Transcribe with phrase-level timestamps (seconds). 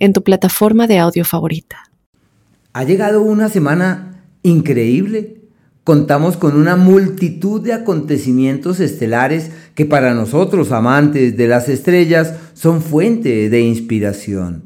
[0.00, 1.90] en tu plataforma de audio favorita.
[2.72, 5.36] Ha llegado una semana increíble.
[5.84, 12.82] Contamos con una multitud de acontecimientos estelares que para nosotros, amantes de las estrellas, son
[12.82, 14.64] fuente de inspiración.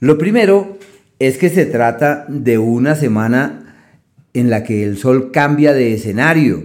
[0.00, 0.78] Lo primero
[1.18, 3.76] es que se trata de una semana
[4.34, 6.64] en la que el Sol cambia de escenario,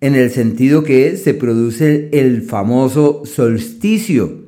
[0.00, 4.47] en el sentido que se produce el famoso solsticio,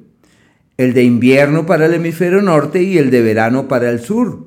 [0.81, 4.47] el de invierno para el hemisferio norte y el de verano para el sur.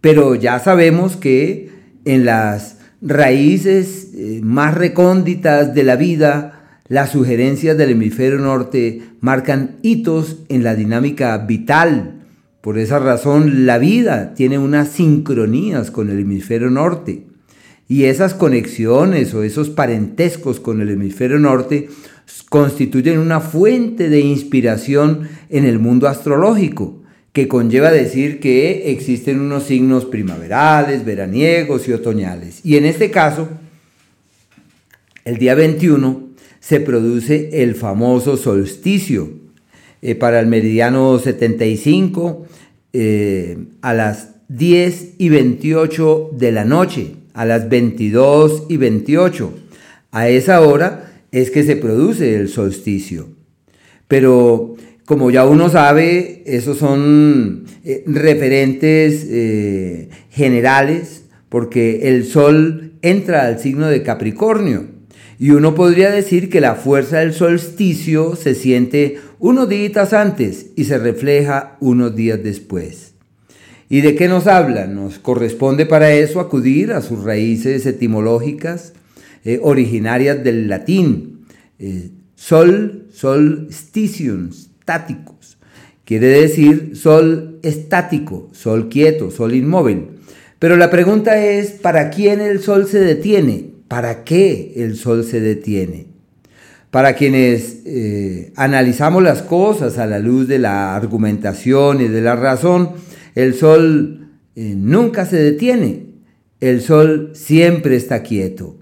[0.00, 1.70] Pero ya sabemos que
[2.04, 9.78] en las raíces eh, más recónditas de la vida, las sugerencias del hemisferio norte marcan
[9.82, 12.22] hitos en la dinámica vital.
[12.60, 17.26] Por esa razón, la vida tiene unas sincronías con el hemisferio norte.
[17.88, 21.88] Y esas conexiones o esos parentescos con el hemisferio norte
[22.48, 27.00] constituyen una fuente de inspiración en el mundo astrológico,
[27.32, 32.60] que conlleva decir que existen unos signos primaverales, veraniegos y otoñales.
[32.64, 33.48] Y en este caso,
[35.24, 39.30] el día 21 se produce el famoso solsticio
[40.02, 42.46] eh, para el meridiano 75
[42.92, 49.54] eh, a las 10 y 28 de la noche, a las 22 y 28.
[50.10, 53.28] A esa hora es que se produce el solsticio.
[54.08, 63.46] Pero como ya uno sabe, esos son eh, referentes eh, generales porque el sol entra
[63.46, 64.86] al signo de Capricornio.
[65.38, 70.84] Y uno podría decir que la fuerza del solsticio se siente unos días antes y
[70.84, 73.14] se refleja unos días después.
[73.88, 74.86] ¿Y de qué nos habla?
[74.86, 78.92] Nos corresponde para eso acudir a sus raíces etimológicas,
[79.44, 81.46] eh, originarias del latín.
[81.78, 85.58] Eh, sol, sol, stitium, estáticos.
[86.04, 90.08] Quiere decir sol estático, sol quieto, sol inmóvil.
[90.58, 93.70] Pero la pregunta es, ¿para quién el sol se detiene?
[93.88, 96.08] ¿Para qué el sol se detiene?
[96.90, 102.36] Para quienes eh, analizamos las cosas a la luz de la argumentación y de la
[102.36, 102.90] razón,
[103.34, 106.10] el sol nunca se detiene.
[106.60, 108.79] El sol siempre está quieto.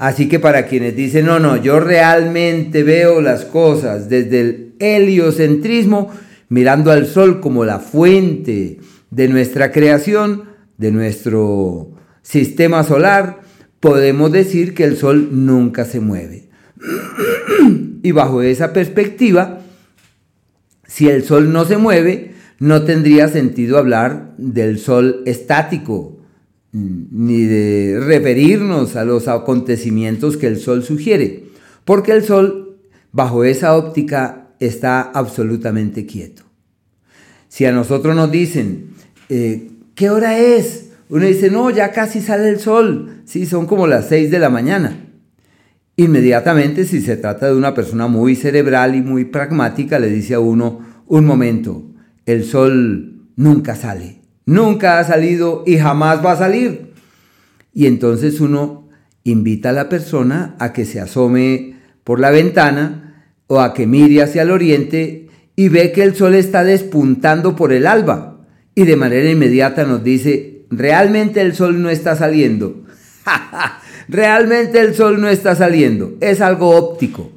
[0.00, 6.10] Así que para quienes dicen, no, no, yo realmente veo las cosas desde el heliocentrismo,
[6.48, 10.44] mirando al sol como la fuente de nuestra creación,
[10.78, 11.90] de nuestro
[12.22, 13.42] sistema solar,
[13.78, 16.48] podemos decir que el sol nunca se mueve.
[18.02, 19.60] y bajo esa perspectiva,
[20.86, 26.19] si el sol no se mueve, no tendría sentido hablar del sol estático,
[26.72, 31.44] ni de referirnos a los acontecimientos que el Sol sugiere,
[31.84, 32.78] porque el Sol,
[33.12, 36.42] bajo esa óptica, está absolutamente quieto.
[37.48, 38.90] Si a nosotros nos dicen,
[39.28, 40.90] eh, ¿qué hora es?
[41.08, 43.22] Uno dice, no, ya casi sale el sol.
[43.24, 45.08] Sí, son como las 6 de la mañana.
[45.96, 50.40] Inmediatamente, si se trata de una persona muy cerebral y muy pragmática, le dice a
[50.40, 51.90] uno, un momento,
[52.26, 54.19] el sol nunca sale
[54.50, 56.92] nunca ha salido y jamás va a salir.
[57.72, 58.88] Y entonces uno
[59.22, 64.22] invita a la persona a que se asome por la ventana o a que mire
[64.22, 68.40] hacia el oriente y ve que el sol está despuntando por el alba.
[68.74, 72.84] Y de manera inmediata nos dice, realmente el sol no está saliendo.
[74.08, 76.14] realmente el sol no está saliendo.
[76.20, 77.30] Es algo óptico.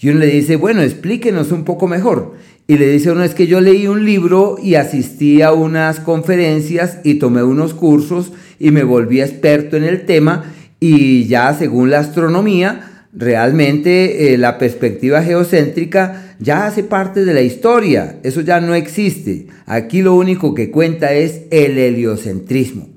[0.00, 2.34] Y uno le dice, bueno, explíquenos un poco mejor
[2.66, 6.98] y le dice uno, es que yo leí un libro y asistí a unas conferencias
[7.04, 10.44] y tomé unos cursos y me volví experto en el tema
[10.78, 17.42] y ya según la astronomía, realmente eh, la perspectiva geocéntrica ya hace parte de la
[17.42, 19.48] historia, eso ya no existe.
[19.66, 22.88] Aquí lo único que cuenta es el heliocentrismo.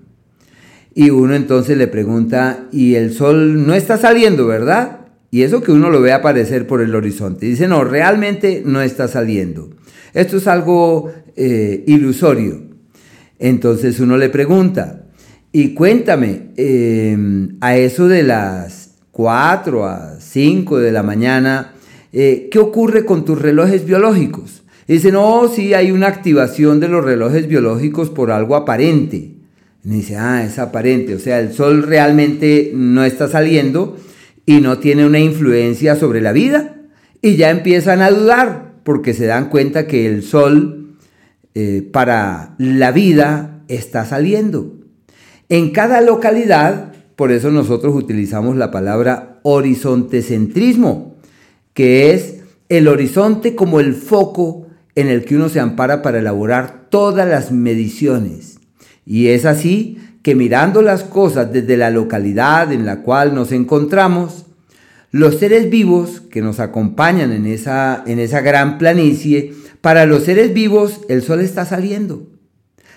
[0.94, 5.05] Y uno entonces le pregunta, ¿y el sol no está saliendo, verdad?
[5.32, 7.46] Y eso que uno lo ve aparecer por el horizonte.
[7.46, 9.70] Dice, no, realmente no está saliendo.
[10.14, 12.62] Esto es algo eh, ilusorio.
[13.38, 15.06] Entonces uno le pregunta,
[15.52, 21.74] y cuéntame, em, a eso de las 4 a 5 de la mañana,
[22.14, 24.64] eh, ¿qué ocurre con tus relojes biológicos?
[24.88, 29.32] dice, no, sí, hay una activación de los relojes biológicos por algo aparente.
[29.84, 33.98] Dice, ah, es aparente, o sea, el sol realmente no está saliendo
[34.46, 36.76] y no tiene una influencia sobre la vida.
[37.22, 40.98] Y ya empiezan a dudar porque se dan cuenta que el sol
[41.56, 44.76] eh, para la vida está saliendo.
[45.50, 51.16] En cada localidad, por eso nosotros utilizamos la palabra horizontecentrismo,
[51.74, 56.88] que es el horizonte como el foco en el que uno se ampara para elaborar
[56.90, 58.60] todas las mediciones.
[59.06, 64.48] Y es así que mirando las cosas desde la localidad en la cual nos encontramos,
[65.12, 70.52] los seres vivos que nos acompañan en esa, en esa gran planicie, para los seres
[70.52, 72.26] vivos el sol está saliendo.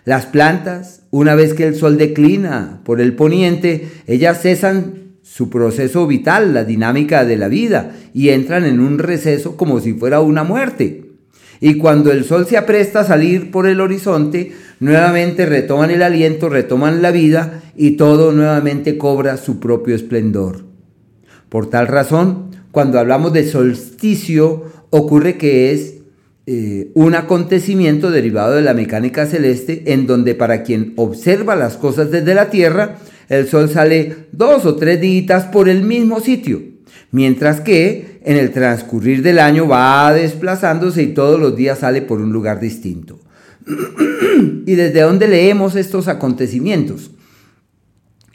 [0.07, 6.07] Las plantas, una vez que el sol declina por el poniente, ellas cesan su proceso
[6.07, 10.45] vital, la dinámica de la vida, y entran en un receso como si fuera una
[10.45, 11.11] muerte.
[11.61, 16.49] Y cuando el sol se apresta a salir por el horizonte, nuevamente retoman el aliento,
[16.49, 20.65] retoman la vida y todo nuevamente cobra su propio esplendor.
[21.49, 25.95] Por tal razón, cuando hablamos de solsticio, ocurre que es
[26.47, 32.11] eh, un acontecimiento derivado de la mecánica celeste en donde para quien observa las cosas
[32.11, 32.97] desde la Tierra,
[33.29, 36.63] el Sol sale dos o tres días por el mismo sitio,
[37.11, 42.21] mientras que en el transcurrir del año va desplazándose y todos los días sale por
[42.21, 43.19] un lugar distinto.
[44.67, 47.11] ¿Y desde dónde leemos estos acontecimientos?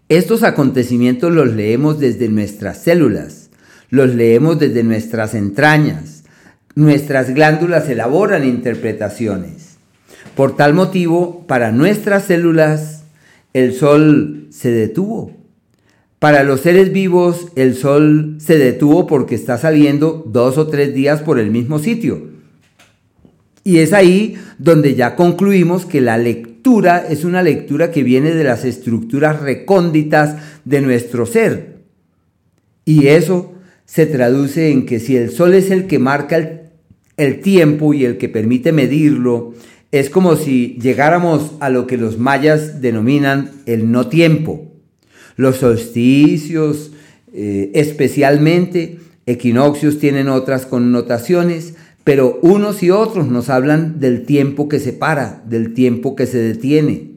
[0.10, 3.50] Estos acontecimientos los leemos desde nuestras células,
[3.90, 6.24] los leemos desde nuestras entrañas,
[6.76, 9.78] nuestras glándulas elaboran interpretaciones.
[10.36, 13.04] Por tal motivo, para nuestras células,
[13.54, 15.32] el sol se detuvo.
[16.20, 21.22] Para los seres vivos, el sol se detuvo porque está saliendo dos o tres días
[21.22, 22.33] por el mismo sitio.
[23.64, 28.44] Y es ahí donde ya concluimos que la lectura es una lectura que viene de
[28.44, 31.78] las estructuras recónditas de nuestro ser.
[32.86, 33.54] Y eso
[33.86, 36.62] se traduce en que si el sol es el que marca
[37.18, 39.54] el tiempo y el que permite medirlo,
[39.92, 44.72] es como si llegáramos a lo que los mayas denominan el no tiempo.
[45.36, 46.92] Los solsticios,
[47.34, 54.80] eh, especialmente equinoccios, tienen otras connotaciones, pero unos y otros nos hablan del tiempo que
[54.80, 57.12] se para, del tiempo que se detiene.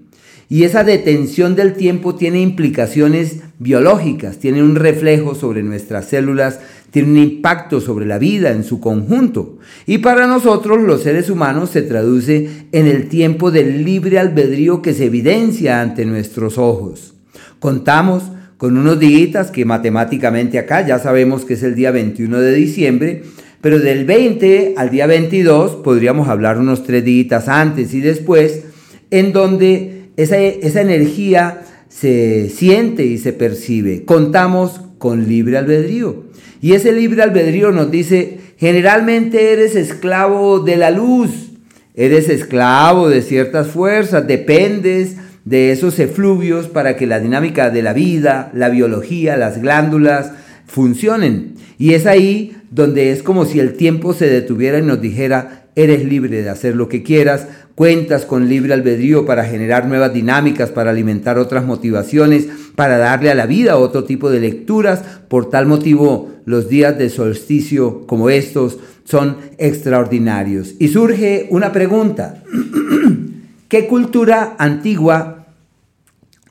[0.48, 6.60] Y esa detención del tiempo tiene implicaciones biológicas, tiene un reflejo sobre nuestras células
[6.96, 9.58] tiene un impacto sobre la vida en su conjunto.
[9.86, 14.94] Y para nosotros los seres humanos se traduce en el tiempo del libre albedrío que
[14.94, 17.12] se evidencia ante nuestros ojos.
[17.58, 18.22] Contamos
[18.56, 23.22] con unos días que matemáticamente acá ya sabemos que es el día 21 de diciembre,
[23.60, 28.64] pero del 20 al día 22 podríamos hablar unos tres días antes y después,
[29.10, 34.04] en donde esa, esa energía se siente y se percibe.
[34.04, 36.24] Contamos con libre albedrío.
[36.60, 41.30] Y ese libre albedrío nos dice, generalmente eres esclavo de la luz,
[41.94, 47.92] eres esclavo de ciertas fuerzas, dependes de esos efluvios para que la dinámica de la
[47.92, 50.32] vida, la biología, las glándulas
[50.66, 51.54] funcionen.
[51.78, 56.04] Y es ahí donde es como si el tiempo se detuviera y nos dijera, eres
[56.04, 60.90] libre de hacer lo que quieras, cuentas con libre albedrío para generar nuevas dinámicas, para
[60.90, 65.02] alimentar otras motivaciones, para darle a la vida otro tipo de lecturas.
[65.28, 70.74] Por tal motivo, los días de solsticio como estos son extraordinarios.
[70.78, 72.42] Y surge una pregunta.
[73.68, 75.46] ¿Qué cultura antigua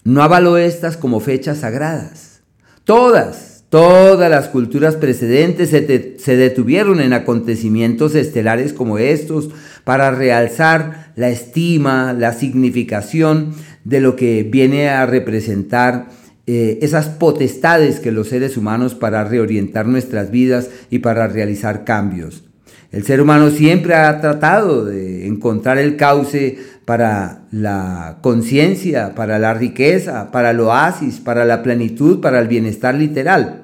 [0.04, 2.42] no avaló estas como fechas sagradas?
[2.84, 9.50] Todas Todas las culturas precedentes se, detuvieron en acontecimientos estelares como estos
[9.84, 13.54] para realzar la estima, la significación
[13.84, 16.08] de lo que viene a representar
[16.48, 22.46] eh, esas potestades que los seres humanos para reorientar nuestras vidas y para realizar cambios.
[22.94, 29.54] El ser humano siempre ha tratado de encontrar el cauce para la conciencia, para la
[29.54, 33.64] riqueza, para el oasis, para la plenitud, para el bienestar literal.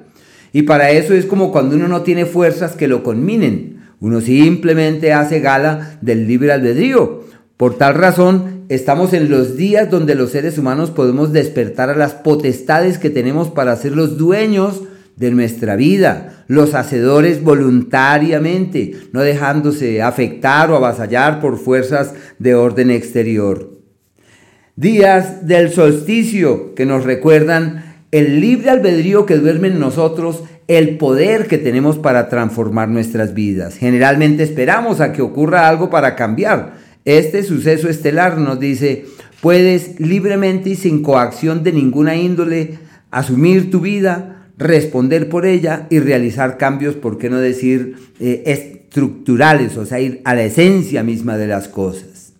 [0.52, 3.80] Y para eso es como cuando uno no tiene fuerzas que lo conminen.
[4.00, 7.24] Uno simplemente hace gala del libre albedrío.
[7.56, 12.12] Por tal razón, estamos en los días donde los seres humanos podemos despertar a las
[12.14, 14.82] potestades que tenemos para ser los dueños
[15.16, 22.90] de nuestra vida, los hacedores voluntariamente, no dejándose afectar o avasallar por fuerzas de orden
[22.90, 23.70] exterior.
[24.74, 31.48] Días del solsticio que nos recuerdan el libre albedrío que duerme en nosotros, el poder
[31.48, 33.76] que tenemos para transformar nuestras vidas.
[33.76, 36.74] Generalmente esperamos a que ocurra algo para cambiar.
[37.04, 39.06] Este suceso estelar nos dice,
[39.40, 42.78] puedes libremente y sin coacción de ninguna índole
[43.10, 49.76] asumir tu vida, responder por ella y realizar cambios, por qué no decir eh, estructurales,
[49.76, 52.34] o sea, ir a la esencia misma de las cosas.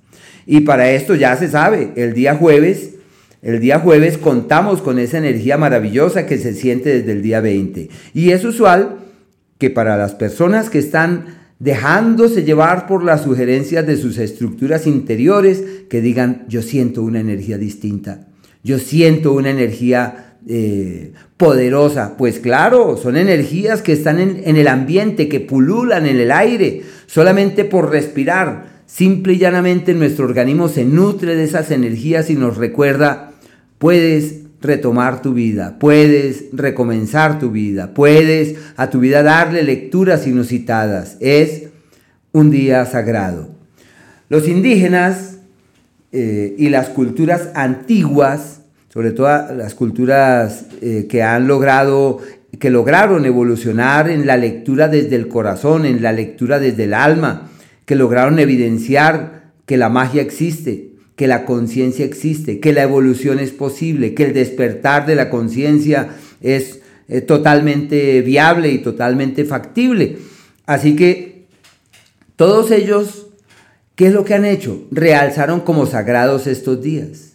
[0.47, 2.93] Y para esto ya se sabe, el día jueves
[3.43, 7.91] el día jueves contamos con esa energía maravillosa que se siente desde el día 20.
[8.15, 8.99] Y es usual
[9.59, 15.65] que para las personas que están dejándose llevar por las sugerencias de sus estructuras interiores,
[15.89, 18.29] que digan, yo siento una energía distinta,
[18.63, 22.17] yo siento una energía eh, poderosa.
[22.17, 26.83] Pues claro, son energías que están en, en el ambiente, que pululan en el aire,
[27.07, 28.83] solamente por respirar.
[28.87, 33.32] Simple y llanamente nuestro organismo se nutre de esas energías y nos recuerda
[33.83, 41.17] puedes retomar tu vida, puedes recomenzar tu vida, puedes a tu vida darle lecturas inusitadas.
[41.19, 41.65] Es
[42.31, 43.49] un día sagrado.
[44.29, 45.39] Los indígenas
[46.13, 52.19] eh, y las culturas antiguas, sobre todo las culturas eh, que han logrado,
[52.61, 57.51] que lograron evolucionar en la lectura desde el corazón, en la lectura desde el alma,
[57.85, 63.51] que lograron evidenciar que la magia existe, que la conciencia existe, que la evolución es
[63.51, 70.19] posible, que el despertar de la conciencia es eh, totalmente viable y totalmente factible.
[70.65, 71.47] Así que
[72.37, 73.27] todos ellos,
[73.95, 74.87] ¿qué es lo que han hecho?
[74.91, 77.33] Realzaron como sagrados estos días.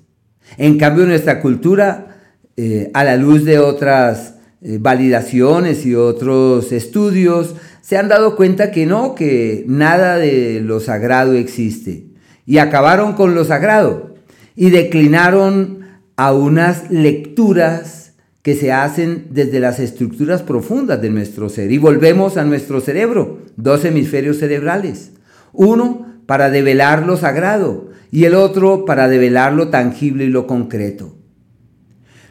[0.57, 2.17] En cambio, nuestra cultura,
[2.55, 8.72] eh, a la luz de otras eh, validaciones y otros estudios, se han dado cuenta
[8.72, 12.07] que no, que nada de lo sagrado existe
[12.48, 14.16] y acabaron con lo sagrado
[14.56, 15.82] y declinaron
[16.16, 21.72] a unas lecturas que se hacen desde las estructuras profundas de nuestro ser.
[21.72, 25.12] Y volvemos a nuestro cerebro, dos hemisferios cerebrales.
[25.51, 31.18] Uno para develar lo sagrado y el otro para develar lo tangible y lo concreto.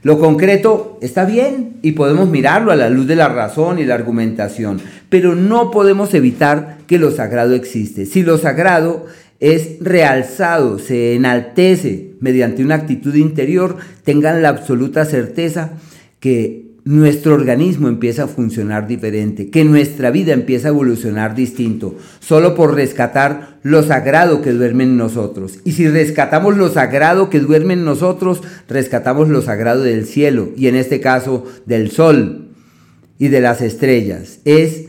[0.02, 3.96] Lo concreto está bien y podemos mirarlo a la luz de la razón y la
[3.96, 8.06] argumentación, pero no podemos evitar que lo sagrado existe.
[8.06, 9.06] Si lo sagrado
[9.40, 15.72] es realzado, se enaltece mediante una actitud interior, tengan la absoluta certeza
[16.20, 22.54] que nuestro organismo empieza a funcionar diferente, que nuestra vida empieza a evolucionar distinto, solo
[22.54, 25.58] por rescatar lo sagrado que duerme en nosotros.
[25.64, 30.68] Y si rescatamos lo sagrado que duerme en nosotros, rescatamos lo sagrado del cielo, y
[30.68, 32.50] en este caso del sol
[33.18, 34.38] y de las estrellas.
[34.44, 34.85] Es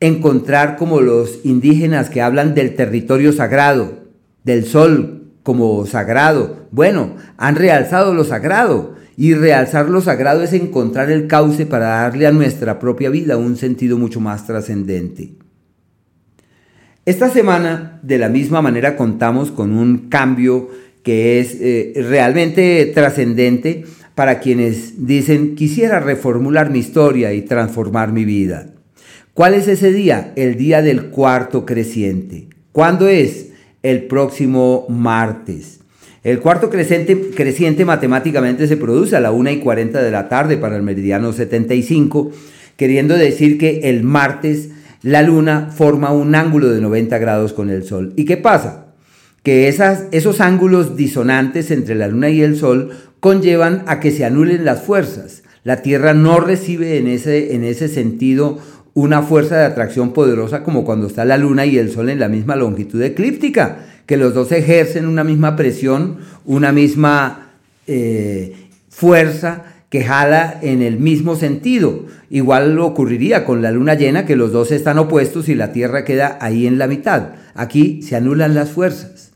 [0.00, 4.04] encontrar como los indígenas que hablan del territorio sagrado,
[4.44, 6.68] del sol como sagrado.
[6.70, 12.26] Bueno, han realzado lo sagrado y realzar lo sagrado es encontrar el cauce para darle
[12.26, 15.32] a nuestra propia vida un sentido mucho más trascendente.
[17.04, 20.68] Esta semana, de la misma manera, contamos con un cambio
[21.02, 28.24] que es eh, realmente trascendente para quienes dicen quisiera reformular mi historia y transformar mi
[28.24, 28.66] vida.
[29.38, 30.32] ¿Cuál es ese día?
[30.34, 32.48] El día del cuarto creciente.
[32.72, 33.50] ¿Cuándo es?
[33.84, 35.78] El próximo martes.
[36.24, 40.56] El cuarto creciente, creciente matemáticamente se produce a la 1 y 40 de la tarde
[40.56, 42.32] para el meridiano 75,
[42.76, 44.70] queriendo decir que el martes
[45.02, 48.14] la luna forma un ángulo de 90 grados con el sol.
[48.16, 48.86] ¿Y qué pasa?
[49.44, 52.90] Que esos ángulos disonantes entre la luna y el sol
[53.20, 55.44] conllevan a que se anulen las fuerzas.
[55.62, 58.58] La Tierra no recibe en ese, en ese sentido
[58.94, 62.28] una fuerza de atracción poderosa como cuando está la luna y el sol en la
[62.28, 67.52] misma longitud eclíptica, que los dos ejercen una misma presión, una misma
[67.86, 72.06] eh, fuerza que jala en el mismo sentido.
[72.30, 76.38] Igual ocurriría con la luna llena, que los dos están opuestos y la Tierra queda
[76.40, 77.30] ahí en la mitad.
[77.54, 79.28] Aquí se anulan las fuerzas.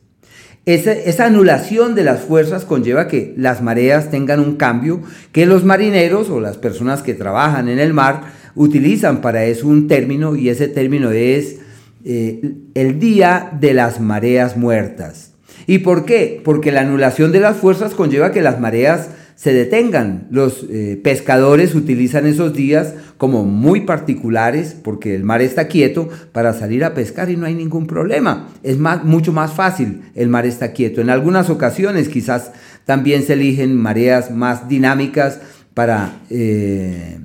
[0.65, 6.31] Esa, anulación de las fuerzas conlleva que las mareas tengan un cambio, que los marineros
[6.31, 10.69] o las personas que trabajan en el mar utilizan para eso un término y ese
[10.69, 11.59] término es
[12.05, 15.33] eh, el día de las mareas muertas.
[15.67, 16.41] ¿Y por qué?
[16.45, 20.27] Porque la anulación de las fuerzas conlleva que las mareas se detengan.
[20.31, 26.53] Los eh, pescadores utilizan esos días como muy particulares porque el mar está quieto para
[26.53, 28.49] salir a pescar y no hay ningún problema.
[28.63, 31.01] Es más, mucho más fácil, el mar está quieto.
[31.01, 32.53] En algunas ocasiones quizás
[32.85, 35.41] también se eligen mareas más dinámicas
[35.75, 36.21] para...
[36.31, 37.19] Eh,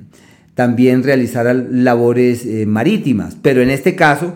[0.58, 3.36] también realizar labores eh, marítimas.
[3.40, 4.34] Pero en este caso,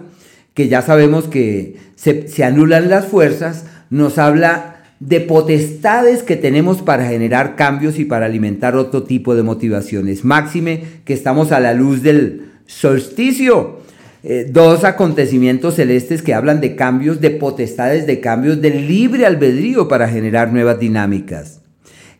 [0.54, 7.08] que ya sabemos que se, anulan las fuerzas, nos habla de potestades que tenemos para
[7.08, 10.24] generar cambios y para alimentar otro tipo de motivaciones.
[10.24, 13.80] Máxime que estamos a la luz del solsticio.
[14.22, 19.88] Eh, dos acontecimientos celestes que hablan de cambios, de potestades, de cambios, de libre albedrío
[19.88, 21.62] para generar nuevas dinámicas.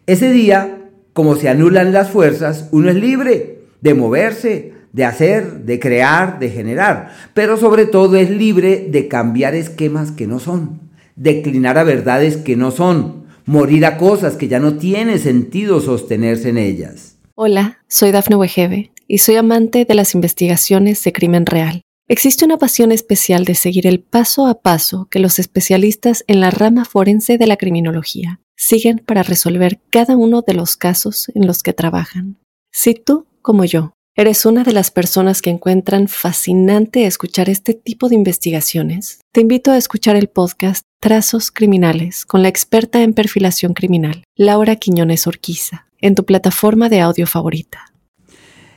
[0.08, 0.78] Ese día,
[1.12, 6.48] como se anulan las fuerzas, uno es libre de moverse, de hacer, de crear, de
[6.50, 10.80] generar, pero sobre todo es libre de cambiar esquemas que no son,
[11.16, 16.50] declinar a verdades que no son, morir a cosas que ya no tiene sentido sostenerse
[16.50, 17.18] en ellas.
[17.34, 21.82] Hola, soy Dafne Wegebe y soy amante de las investigaciones de crimen real.
[22.08, 26.50] Existe una pasión especial de seguir el paso a paso que los especialistas en la
[26.50, 31.62] rama forense de la criminología siguen para resolver cada uno de los casos en los
[31.62, 32.38] que trabajan.
[32.70, 38.08] Si tú, como yo, eres una de las personas que encuentran fascinante escuchar este tipo
[38.08, 43.74] de investigaciones, te invito a escuchar el podcast Trazos Criminales con la experta en perfilación
[43.74, 47.92] criminal, Laura Quiñones Orquiza, en tu plataforma de audio favorita.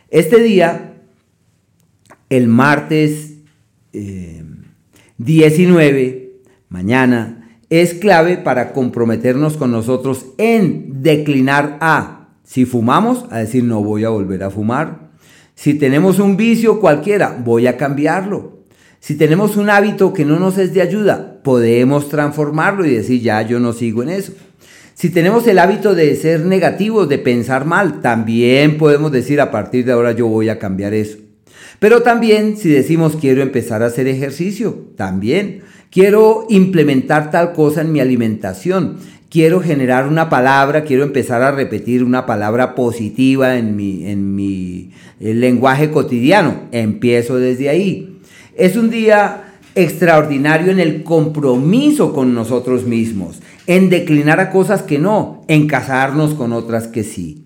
[0.10, 0.96] Este día
[2.30, 3.34] el martes
[3.92, 13.40] 19, eh, mañana, es clave para comprometernos con nosotros en declinar a, si fumamos, a
[13.40, 15.10] decir no voy a volver a fumar.
[15.56, 18.60] Si tenemos un vicio cualquiera, voy a cambiarlo.
[19.00, 23.42] Si tenemos un hábito que no nos es de ayuda, podemos transformarlo y decir ya
[23.42, 24.34] yo no sigo en eso.
[24.94, 29.86] Si tenemos el hábito de ser negativos, de pensar mal, también podemos decir a partir
[29.86, 31.18] de ahora yo voy a cambiar eso.
[31.80, 37.92] Pero también si decimos quiero empezar a hacer ejercicio, también quiero implementar tal cosa en
[37.92, 38.98] mi alimentación,
[39.36, 44.92] quiero generar una palabra, quiero empezar a repetir una palabra positiva en mi, en mi
[45.20, 48.22] lenguaje cotidiano, empiezo desde ahí.
[48.56, 55.00] Es un día extraordinario en el compromiso con nosotros mismos, en declinar a cosas que
[55.00, 57.44] no, en casarnos con otras que sí.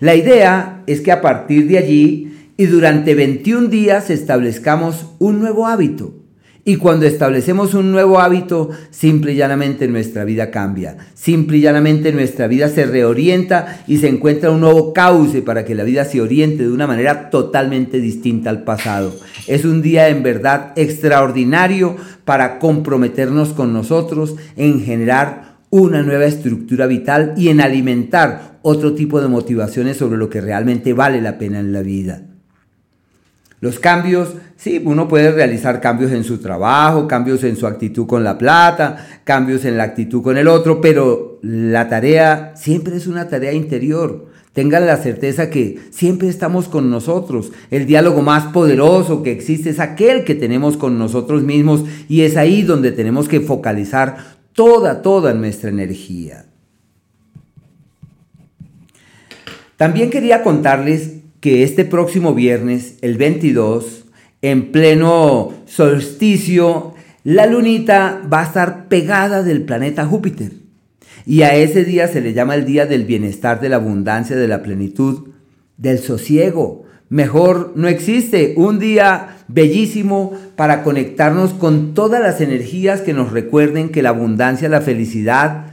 [0.00, 5.66] La idea es que a partir de allí y durante 21 días establezcamos un nuevo
[5.66, 6.21] hábito.
[6.64, 10.96] Y cuando establecemos un nuevo hábito, simple y llanamente nuestra vida cambia.
[11.12, 15.74] Simple y llanamente nuestra vida se reorienta y se encuentra un nuevo cauce para que
[15.74, 19.12] la vida se oriente de una manera totalmente distinta al pasado.
[19.48, 26.86] Es un día en verdad extraordinario para comprometernos con nosotros en generar una nueva estructura
[26.86, 31.58] vital y en alimentar otro tipo de motivaciones sobre lo que realmente vale la pena
[31.58, 32.22] en la vida.
[33.62, 38.24] Los cambios, sí, uno puede realizar cambios en su trabajo, cambios en su actitud con
[38.24, 43.28] la plata, cambios en la actitud con el otro, pero la tarea siempre es una
[43.28, 44.26] tarea interior.
[44.52, 47.52] Tengan la certeza que siempre estamos con nosotros.
[47.70, 52.36] El diálogo más poderoso que existe es aquel que tenemos con nosotros mismos y es
[52.36, 54.16] ahí donde tenemos que focalizar
[54.54, 56.46] toda, toda nuestra energía.
[59.76, 64.04] También quería contarles que este próximo viernes, el 22,
[64.42, 70.52] en pleno solsticio, la lunita va a estar pegada del planeta Júpiter.
[71.26, 74.46] Y a ese día se le llama el día del bienestar, de la abundancia, de
[74.46, 75.30] la plenitud,
[75.78, 76.84] del sosiego.
[77.08, 83.88] Mejor no existe un día bellísimo para conectarnos con todas las energías que nos recuerden
[83.88, 85.72] que la abundancia, la felicidad,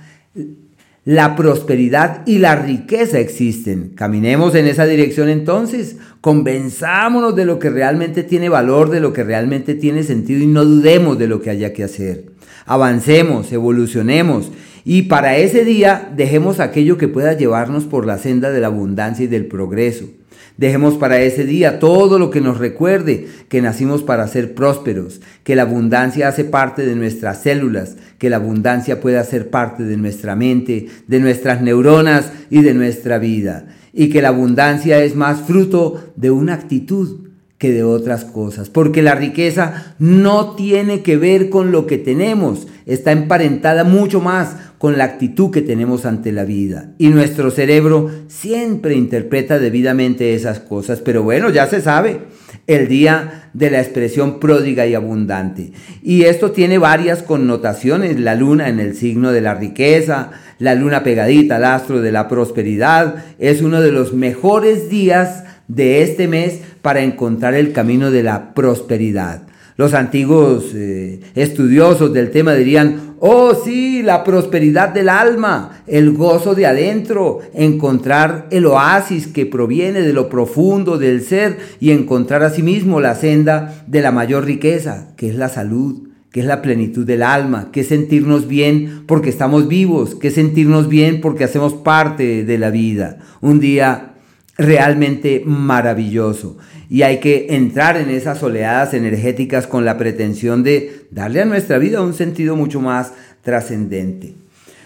[1.09, 3.93] la prosperidad y la riqueza existen.
[3.95, 9.23] Caminemos en esa dirección entonces, convenzámonos de lo que realmente tiene valor, de lo que
[9.23, 12.25] realmente tiene sentido y no dudemos de lo que haya que hacer.
[12.69, 14.51] Avancemos, evolucionemos
[14.85, 19.25] y para ese día dejemos aquello que pueda llevarnos por la senda de la abundancia
[19.25, 20.05] y del progreso.
[20.55, 25.55] Dejemos para ese día todo lo que nos recuerde que nacimos para ser prósperos, que
[25.55, 30.35] la abundancia hace parte de nuestras células, que la abundancia puede ser parte de nuestra
[30.35, 36.11] mente, de nuestras neuronas y de nuestra vida, y que la abundancia es más fruto
[36.15, 37.28] de una actitud
[37.59, 42.67] que de otras cosas, porque la riqueza no tiene que ver con lo que tenemos,
[42.85, 46.91] está emparentada mucho más con la actitud que tenemos ante la vida.
[46.97, 52.21] Y nuestro cerebro siempre interpreta debidamente esas cosas, pero bueno, ya se sabe,
[52.65, 55.73] el día de la expresión pródiga y abundante.
[56.01, 61.03] Y esto tiene varias connotaciones, la luna en el signo de la riqueza, la luna
[61.03, 66.59] pegadita al astro de la prosperidad, es uno de los mejores días de este mes
[66.81, 69.43] para encontrar el camino de la prosperidad.
[69.77, 76.53] Los antiguos eh, estudiosos del tema dirían, oh sí, la prosperidad del alma, el gozo
[76.53, 82.99] de adentro, encontrar el oasis que proviene de lo profundo del ser y encontrar asimismo
[82.99, 87.23] la senda de la mayor riqueza, que es la salud, que es la plenitud del
[87.23, 92.43] alma, que es sentirnos bien porque estamos vivos, que es sentirnos bien porque hacemos parte
[92.43, 93.19] de la vida.
[93.39, 94.15] Un día
[94.59, 96.57] realmente maravilloso.
[96.89, 101.77] Y hay que entrar en esas oleadas energéticas con la pretensión de darle a nuestra
[101.77, 104.33] vida un sentido mucho más trascendente.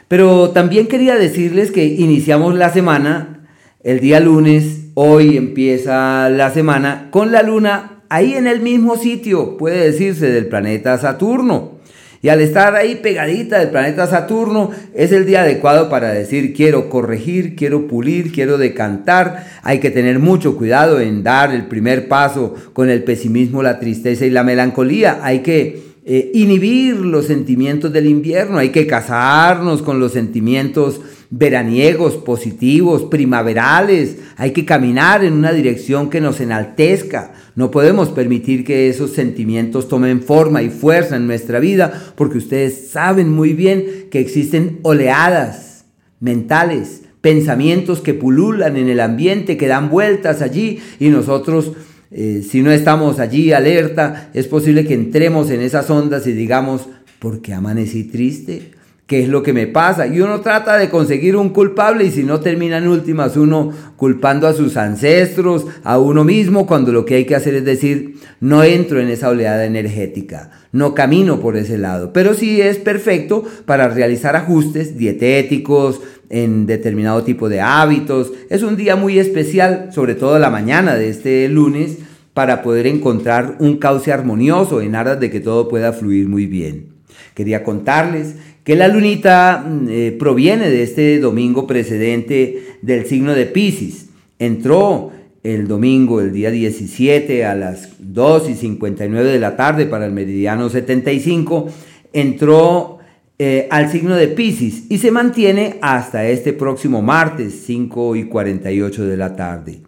[0.07, 3.47] Pero también quería decirles que iniciamos la semana
[3.83, 9.57] el día lunes, hoy empieza la semana con la luna ahí en el mismo sitio,
[9.57, 11.79] puede decirse, del planeta Saturno.
[12.23, 16.89] Y al estar ahí pegadita del planeta Saturno, es el día adecuado para decir quiero
[16.89, 19.45] corregir, quiero pulir, quiero decantar.
[19.61, 24.25] Hay que tener mucho cuidado en dar el primer paso con el pesimismo, la tristeza
[24.25, 25.19] y la melancolía.
[25.21, 31.01] Hay que eh, inhibir los sentimientos del invierno, hay que casarnos con los sentimientos
[31.35, 37.33] veraniegos, positivos, primaverales, hay que caminar en una dirección que nos enaltezca.
[37.55, 42.91] No podemos permitir que esos sentimientos tomen forma y fuerza en nuestra vida porque ustedes
[42.91, 45.85] saben muy bien que existen oleadas
[46.19, 51.71] mentales, pensamientos que pululan en el ambiente, que dan vueltas allí y nosotros
[52.11, 56.87] eh, si no estamos allí alerta, es posible que entremos en esas ondas y digamos,
[57.17, 58.73] ¿por qué amanecí triste?
[59.07, 60.07] Qué es lo que me pasa.
[60.07, 64.47] Y uno trata de conseguir un culpable y si no termina en últimas uno culpando
[64.47, 68.63] a sus ancestros, a uno mismo, cuando lo que hay que hacer es decir, no
[68.63, 72.13] entro en esa oleada energética, no camino por ese lado.
[72.13, 76.01] Pero sí es perfecto para realizar ajustes dietéticos,
[76.33, 78.31] en determinado tipo de hábitos.
[78.49, 81.99] Es un día muy especial, sobre todo la mañana de este lunes,
[82.33, 86.87] para poder encontrar un cauce armonioso en aras de que todo pueda fluir muy bien.
[87.35, 93.45] Quería contarles que la lunita mm, eh, proviene de este domingo precedente del signo de
[93.45, 94.09] Pisces.
[94.39, 95.11] Entró
[95.43, 100.13] el domingo, el día 17, a las 2 y 59 de la tarde para el
[100.13, 101.67] meridiano 75,
[102.13, 102.99] entró
[103.39, 109.05] eh, al signo de Pisces y se mantiene hasta este próximo martes, 5 y 48
[109.05, 109.79] de la tarde.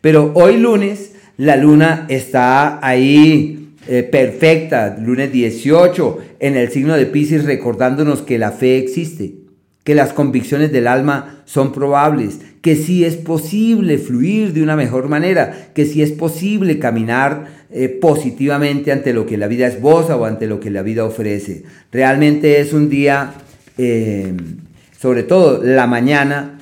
[0.00, 7.06] Pero hoy lunes, la luna está ahí eh, perfecta, lunes 18, en el signo de
[7.06, 9.36] Pisces, recordándonos que la fe existe,
[9.84, 15.08] que las convicciones del alma son probables, que sí es posible fluir de una mejor
[15.08, 20.24] manera, que sí es posible caminar eh, positivamente ante lo que la vida esboza o
[20.24, 21.62] ante lo que la vida ofrece.
[21.92, 23.34] Realmente es un día,
[23.78, 24.32] eh,
[24.98, 26.58] sobre todo la mañana,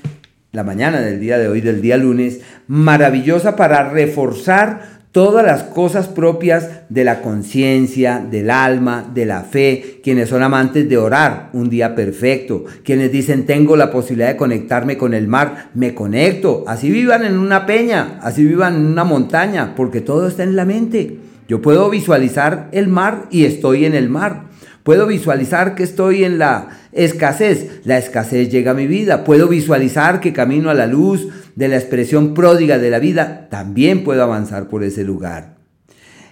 [0.53, 6.09] la mañana del día de hoy, del día lunes, maravillosa para reforzar todas las cosas
[6.09, 11.71] propias de la conciencia, del alma, de la fe, quienes son amantes de orar, un
[11.71, 16.91] día perfecto, quienes dicen tengo la posibilidad de conectarme con el mar, me conecto, así
[16.91, 21.19] vivan en una peña, así vivan en una montaña, porque todo está en la mente.
[21.47, 24.47] Yo puedo visualizar el mar y estoy en el mar.
[24.83, 27.81] Puedo visualizar que estoy en la escasez.
[27.85, 29.25] La escasez llega a mi vida.
[29.25, 33.49] Puedo visualizar que camino a la luz de la expresión pródiga de la vida.
[33.51, 35.57] También puedo avanzar por ese lugar.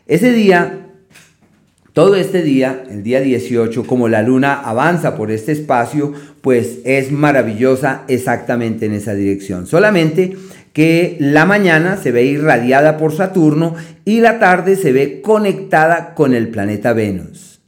[0.07, 0.87] Ese día,
[1.93, 7.13] todo este día, el día 18, como la luna avanza por este espacio, pues es
[7.13, 9.67] maravillosa exactamente en esa dirección.
[9.67, 10.37] Solamente
[10.73, 16.35] que la mañana se ve irradiada por Saturno y la tarde se ve conectada con
[16.35, 17.61] el planeta Venus.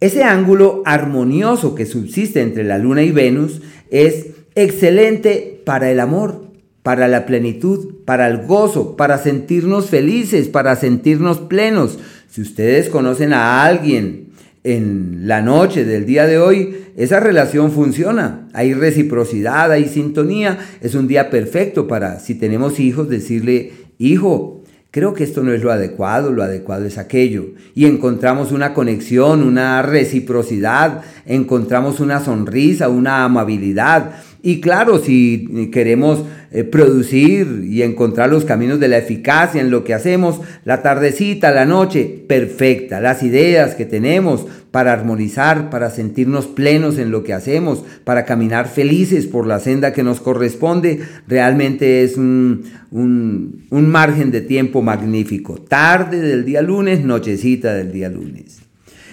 [0.00, 6.41] Ese ángulo armonioso que subsiste entre la Luna y Venus es excelente para el amor,
[6.82, 11.98] para la plenitud, para el gozo, para sentirnos felices, para sentirnos plenos.
[12.28, 14.32] Si ustedes conocen a alguien
[14.64, 18.48] en la noche del día de hoy, esa relación funciona.
[18.52, 20.58] Hay reciprocidad, hay sintonía.
[20.80, 25.62] Es un día perfecto para, si tenemos hijos, decirle, hijo, creo que esto no es
[25.62, 27.46] lo adecuado, lo adecuado es aquello.
[27.74, 34.12] Y encontramos una conexión, una reciprocidad, encontramos una sonrisa, una amabilidad.
[34.44, 39.84] Y claro, si queremos eh, producir y encontrar los caminos de la eficacia en lo
[39.84, 43.00] que hacemos, la tardecita, la noche, perfecta.
[43.00, 48.68] Las ideas que tenemos para armonizar, para sentirnos plenos en lo que hacemos, para caminar
[48.68, 54.82] felices por la senda que nos corresponde, realmente es un, un, un margen de tiempo
[54.82, 55.54] magnífico.
[55.54, 58.60] Tarde del día lunes, nochecita del día lunes.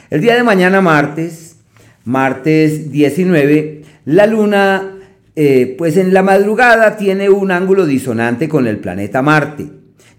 [0.10, 1.58] El día de mañana, martes,
[2.04, 4.96] martes 19, la luna
[5.42, 9.68] eh, pues en la madrugada tiene un ángulo disonante con el planeta Marte.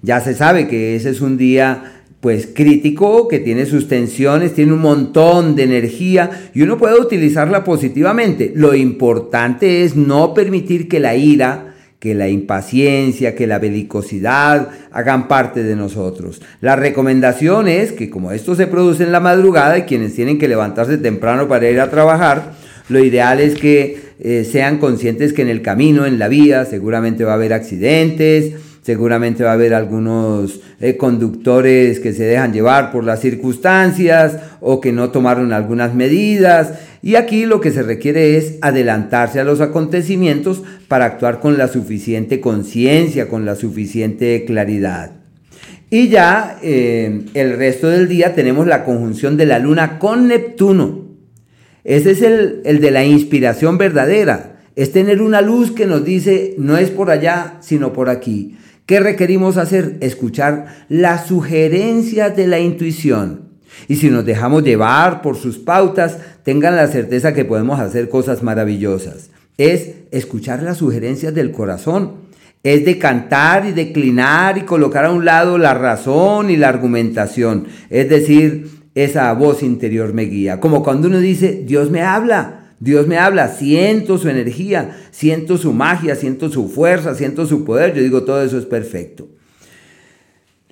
[0.01, 4.73] Ya se sabe que ese es un día pues crítico, que tiene sus tensiones, tiene
[4.73, 8.53] un montón de energía y uno puede utilizarla positivamente.
[8.57, 15.29] Lo importante es no permitir que la ira, que la impaciencia, que la belicosidad hagan
[15.29, 16.41] parte de nosotros.
[16.63, 20.49] La recomendación es que como esto se produce en la madrugada y quienes tienen que
[20.49, 22.55] levantarse temprano para ir a trabajar,
[22.89, 27.25] lo ideal es que eh, sean conscientes que en el camino, en la vía, seguramente
[27.25, 28.53] va a haber accidentes,
[28.83, 34.81] seguramente va a haber algunos eh, conductores que se dejan llevar por las circunstancias o
[34.81, 36.75] que no tomaron algunas medidas.
[37.03, 41.69] Y aquí lo que se requiere es adelantarse a los acontecimientos para actuar con la
[41.69, 45.13] suficiente conciencia, con la suficiente claridad.
[45.89, 51.10] Y ya eh, el resto del día tenemos la conjunción de la luna con Neptuno.
[51.85, 54.61] Ese es el, el de la inspiración verdadera.
[54.77, 58.57] Es tener una luz que nos dice, no es por allá, sino por aquí.
[58.87, 59.99] ¿Qué requerimos hacer?
[60.01, 63.51] Escuchar las sugerencias de la intuición.
[63.89, 68.43] Y si nos dejamos llevar por sus pautas, tengan la certeza que podemos hacer cosas
[68.43, 69.31] maravillosas.
[69.59, 72.31] Es escuchar las sugerencias del corazón.
[72.63, 77.67] Es de cantar y declinar y colocar a un lado la razón y la argumentación.
[77.91, 80.61] Es decir, esa voz interior me guía.
[80.61, 85.73] Como cuando uno dice, Dios me habla, Dios me habla, siento su energía, siento su
[85.73, 87.95] magia, siento su fuerza, siento su poder.
[87.95, 89.29] Yo digo, todo eso es perfecto.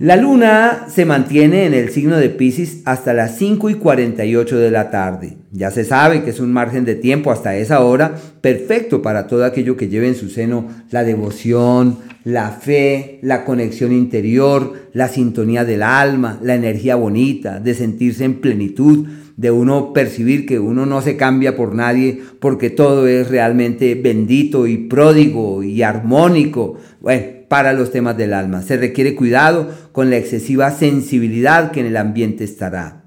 [0.01, 4.71] La luna se mantiene en el signo de Pisces hasta las 5 y 48 de
[4.71, 5.39] la tarde.
[5.51, 9.45] Ya se sabe que es un margen de tiempo hasta esa hora perfecto para todo
[9.45, 15.65] aquello que lleve en su seno la devoción, la fe, la conexión interior, la sintonía
[15.65, 21.03] del alma, la energía bonita, de sentirse en plenitud, de uno percibir que uno no
[21.03, 26.77] se cambia por nadie porque todo es realmente bendito y pródigo y armónico.
[27.01, 28.63] Bueno, para los temas del alma.
[28.63, 33.05] Se requiere cuidado con la excesiva sensibilidad que en el ambiente estará.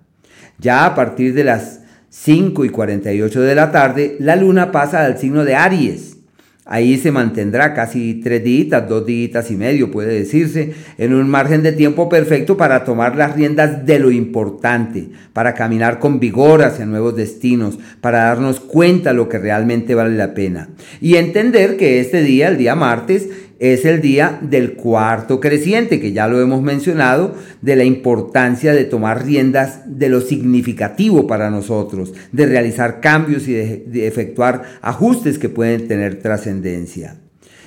[0.60, 5.17] Ya a partir de las 5 y 48 de la tarde, la luna pasa al
[5.17, 6.17] signo de Aries.
[6.63, 11.63] Ahí se mantendrá casi tres días, dos días y medio, puede decirse, en un margen
[11.63, 16.86] de tiempo perfecto para tomar las riendas de lo importante, para caminar con vigor hacia
[16.86, 20.69] nuevos destinos, para darnos cuenta lo que realmente vale la pena.
[21.01, 23.27] Y entender que este día, el día martes,
[23.62, 28.86] es el día del cuarto creciente, que ya lo hemos mencionado, de la importancia de
[28.86, 35.47] tomar riendas de lo significativo para nosotros, de realizar cambios y de, efectuar ajustes que
[35.47, 37.17] pueden tener trascendencia.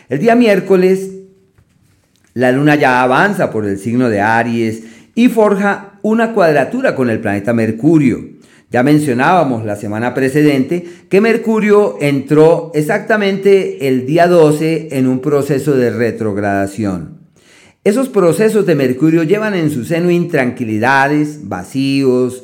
[0.08, 1.10] El día miércoles,
[2.34, 4.82] la luna ya avanza por el signo de Aries
[5.14, 8.33] y forja una cuadratura con el planeta Mercurio.
[8.74, 15.76] Ya mencionábamos la semana precedente que Mercurio entró exactamente el día 12 en un proceso
[15.76, 17.20] de retrogradación.
[17.84, 22.42] Esos procesos de Mercurio llevan en su seno intranquilidades, vacíos,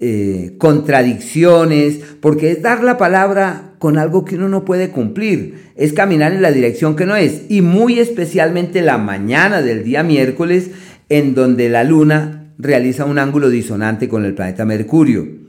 [0.00, 5.94] eh, contradicciones, porque es dar la palabra con algo que uno no puede cumplir, es
[5.94, 10.72] caminar en la dirección que no es, y muy especialmente la mañana del día miércoles,
[11.08, 15.40] en donde la luna realiza un ángulo disonante con el planeta Mercurio.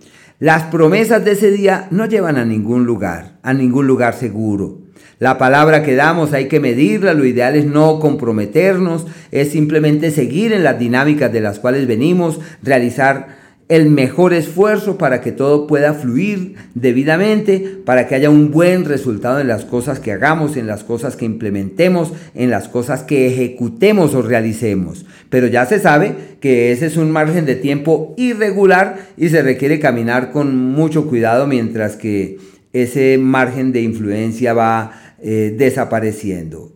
[0.41, 4.80] Las promesas de ese día no llevan a ningún lugar, a ningún lugar seguro.
[5.19, 10.51] La palabra que damos hay que medirla, lo ideal es no comprometernos, es simplemente seguir
[10.51, 13.38] en las dinámicas de las cuales venimos, realizar
[13.71, 19.39] el mejor esfuerzo para que todo pueda fluir debidamente, para que haya un buen resultado
[19.39, 24.13] en las cosas que hagamos, en las cosas que implementemos, en las cosas que ejecutemos
[24.13, 25.05] o realicemos.
[25.29, 29.79] Pero ya se sabe que ese es un margen de tiempo irregular y se requiere
[29.79, 32.39] caminar con mucho cuidado mientras que
[32.73, 36.73] ese margen de influencia va eh, desapareciendo.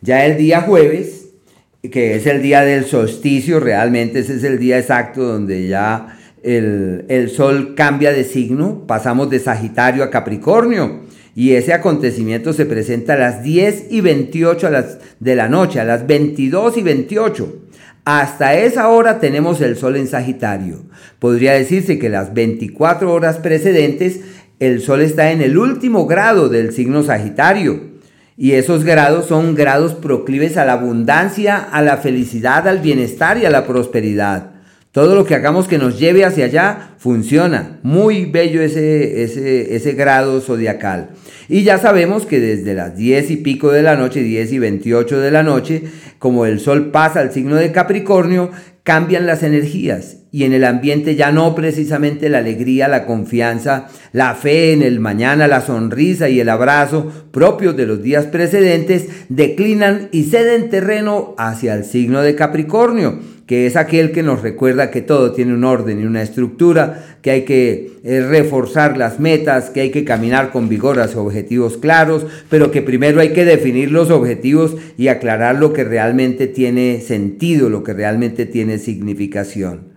[0.00, 1.26] Ya el día jueves,
[1.90, 7.30] que es el día del solsticio, realmente ese es el día exacto donde ya el,
[7.30, 11.00] Sol cambia de signo, pasamos de Sagitario a Capricornio.
[11.34, 14.70] Y ese acontecimiento se presenta a las 10 y 28
[15.18, 17.56] de la noche, a las 22 y 28.
[18.04, 20.82] Hasta esa hora tenemos el Sol en Sagitario.
[21.18, 24.20] Podría decirse que las 24 horas precedentes
[24.58, 27.92] el Sol está en el último grado del signo Sagitario.
[28.36, 33.46] Y esos grados son grados proclives a la abundancia, a la felicidad, al bienestar y
[33.46, 34.51] a la prosperidad.
[34.92, 37.80] Todo lo que hagamos que nos lleve hacia allá funciona.
[37.82, 41.12] Muy bello ese, ese, ese, grado zodiacal.
[41.48, 45.18] Y ya sabemos que desde las 10 y pico de la noche, 10 y 28
[45.18, 45.84] de la noche,
[46.18, 48.50] como el sol pasa al signo de Capricornio,
[48.82, 54.34] cambian las energías y en el ambiente ya no precisamente la alegría, la confianza, la
[54.34, 60.08] fe en el mañana, la sonrisa y el abrazo propios de los días precedentes declinan
[60.10, 65.02] y ceden terreno hacia el signo de Capricornio que es aquel que nos recuerda que
[65.02, 69.80] todo tiene un orden y una estructura, que hay que eh, reforzar las metas, que
[69.80, 74.10] hay que caminar con vigor hacia objetivos claros, pero que primero hay que definir los
[74.10, 79.92] objetivos y aclarar lo que realmente tiene sentido, lo que realmente tiene significación.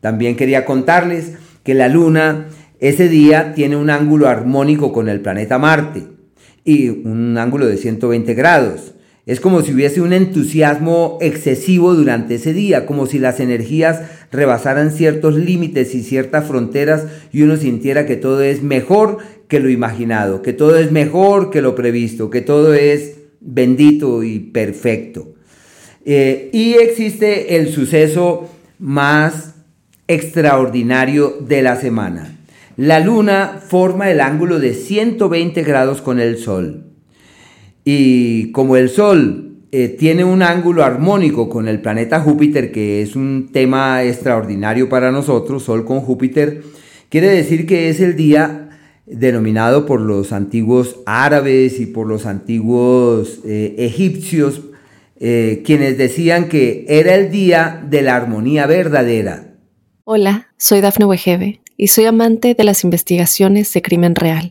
[0.00, 2.46] También quería contarles que la luna
[2.80, 6.04] ese día tiene un ángulo armónico con el planeta Marte
[6.64, 8.94] y un ángulo de 120 grados.
[9.26, 14.00] Es como si hubiese un entusiasmo excesivo durante ese día, como si las energías
[14.32, 19.68] rebasaran ciertos límites y ciertas fronteras y uno sintiera que todo es mejor que lo
[19.68, 25.34] imaginado, que todo es mejor que lo previsto, que todo es bendito y perfecto.
[26.04, 29.54] Eh, y existe el suceso más
[30.08, 32.36] extraordinario de la semana.
[32.76, 36.89] La luna forma el ángulo de 120 grados con el sol.
[37.84, 43.16] Y como el sol eh, tiene un ángulo armónico con el planeta Júpiter, que es
[43.16, 46.62] un tema extraordinario para nosotros, Sol con Júpiter,
[47.08, 48.70] quiere decir que es el día
[49.06, 54.62] denominado por los antiguos árabes y por los antiguos eh, egipcios,
[55.18, 59.50] eh, quienes decían que era el día de la armonía verdadera,
[60.12, 64.50] Hola, soy Dafne Wegebe y soy amante de las investigaciones de crimen real.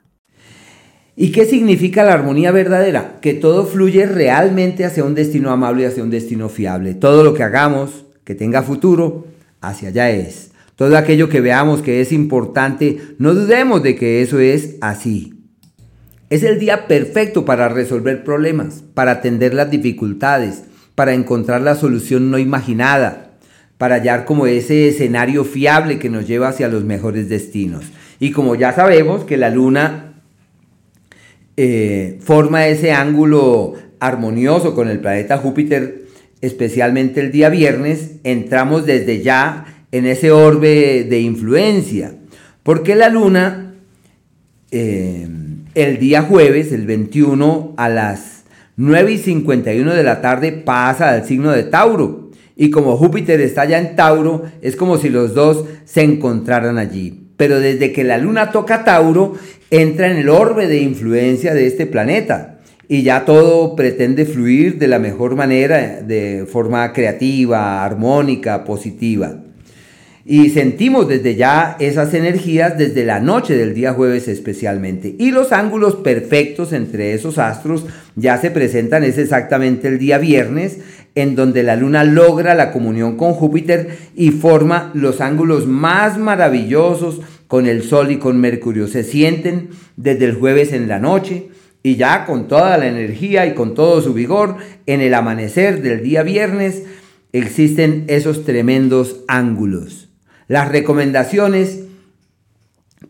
[1.15, 3.19] ¿Y qué significa la armonía verdadera?
[3.21, 6.93] Que todo fluye realmente hacia un destino amable y hacia un destino fiable.
[6.93, 9.27] Todo lo que hagamos, que tenga futuro,
[9.59, 10.51] hacia allá es.
[10.75, 15.33] Todo aquello que veamos que es importante, no dudemos de que eso es así.
[16.29, 20.63] Es el día perfecto para resolver problemas, para atender las dificultades,
[20.95, 23.31] para encontrar la solución no imaginada,
[23.77, 27.83] para hallar como ese escenario fiable que nos lleva hacia los mejores destinos.
[28.19, 30.10] Y como ya sabemos que la luna
[31.57, 36.05] eh, forma ese ángulo armonioso con el planeta Júpiter,
[36.41, 42.15] especialmente el día viernes, entramos desde ya en ese orbe de influencia.
[42.63, 43.75] Porque la luna,
[44.71, 45.27] eh,
[45.75, 48.43] el día jueves, el 21, a las
[48.77, 52.31] 9 y 51 de la tarde, pasa al signo de Tauro.
[52.55, 57.21] Y como Júpiter está ya en Tauro, es como si los dos se encontraran allí
[57.41, 59.33] pero desde que la luna toca Tauro,
[59.71, 64.89] entra en el orbe de influencia de este planeta y ya todo pretende fluir de
[64.89, 69.37] la mejor manera, de forma creativa, armónica, positiva.
[70.25, 75.15] Y sentimos desde ya esas energías desde la noche del día jueves especialmente.
[75.17, 80.79] Y los ángulos perfectos entre esos astros ya se presentan, es exactamente el día viernes,
[81.15, 87.21] en donde la luna logra la comunión con Júpiter y forma los ángulos más maravillosos
[87.51, 88.87] con el Sol y con Mercurio.
[88.87, 91.49] Se sienten desde el jueves en la noche
[91.83, 96.01] y ya con toda la energía y con todo su vigor, en el amanecer del
[96.01, 96.83] día viernes
[97.33, 100.07] existen esos tremendos ángulos.
[100.47, 101.81] Las recomendaciones,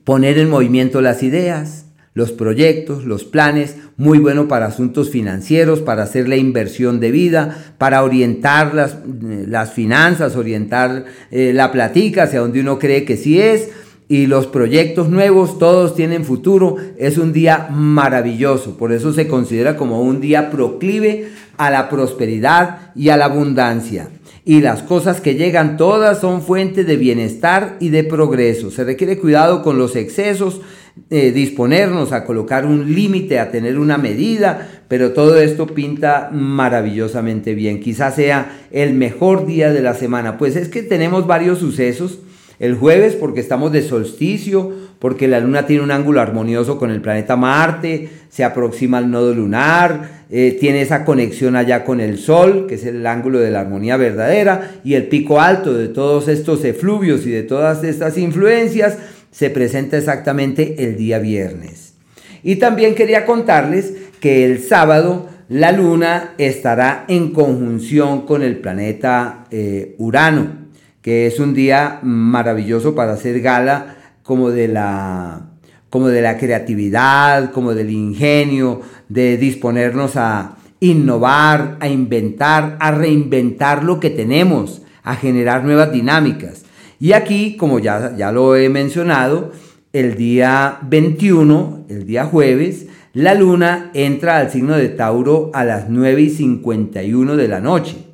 [0.03, 6.01] poner en movimiento las ideas, los proyectos, los planes, muy bueno para asuntos financieros, para
[6.01, 12.23] hacer la inversión de vida, para orientar las, eh, las finanzas, orientar eh, la platica
[12.23, 13.69] hacia donde uno cree que sí es.
[14.11, 16.75] Y los proyectos nuevos, todos tienen futuro.
[16.97, 18.75] Es un día maravilloso.
[18.75, 24.09] Por eso se considera como un día proclive a la prosperidad y a la abundancia
[24.43, 28.71] y las cosas que llegan todas son fuente de bienestar y de progreso.
[28.71, 30.61] Se requiere cuidado con los excesos,
[31.09, 37.53] eh, disponernos a colocar un límite, a tener una medida, pero todo esto pinta maravillosamente
[37.53, 37.79] bien.
[37.79, 40.37] Quizás sea el mejor día de la semana.
[40.37, 42.19] Pues es que tenemos varios sucesos.
[42.61, 47.01] El jueves porque estamos de solsticio, porque la luna tiene un ángulo armonioso con el
[47.01, 52.67] planeta Marte, se aproxima al nodo lunar, eh, tiene esa conexión allá con el Sol,
[52.67, 56.63] que es el ángulo de la armonía verdadera, y el pico alto de todos estos
[56.63, 58.99] efluvios y de todas estas influencias
[59.31, 61.95] se presenta exactamente el día viernes.
[62.43, 69.45] Y también quería contarles que el sábado la luna estará en conjunción con el planeta
[69.49, 70.60] eh, Urano,
[71.01, 75.47] que es un día maravilloso para hacer gala como de la
[75.89, 83.83] como de la creatividad, como del ingenio, de disponernos a innovar, a inventar, a reinventar
[83.83, 86.63] lo que tenemos, a generar nuevas dinámicas.
[86.97, 89.51] Y aquí, como ya, ya lo he mencionado,
[89.91, 95.89] el día 21, el día jueves, la luna entra al signo de Tauro a las
[95.89, 98.10] 9 y 51 de la noche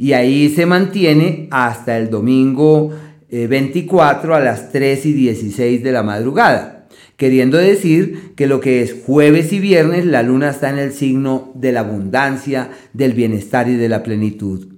[0.00, 2.90] y ahí se mantiene hasta el domingo
[3.30, 6.88] 24 eh, a las 3 y 16 de la madrugada,
[7.18, 11.52] queriendo decir que lo que es jueves y viernes la luna está en el signo
[11.54, 14.68] de la abundancia, del bienestar y de la plenitud.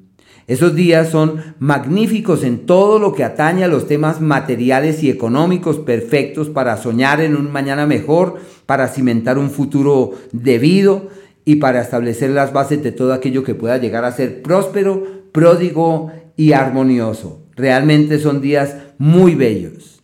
[0.48, 5.78] Esos días son magníficos en todo lo que atañe a los temas materiales y económicos
[5.78, 11.10] perfectos para soñar en un mañana mejor, para cimentar un futuro debido
[11.44, 16.10] y para establecer las bases de todo aquello que pueda llegar a ser próspero, pródigo
[16.36, 17.42] y armonioso.
[17.56, 20.02] Realmente son días muy bellos.